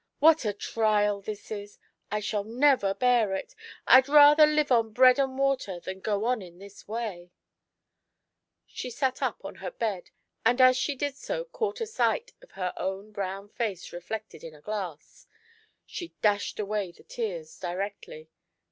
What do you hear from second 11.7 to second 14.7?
a sight of her own face reflected in a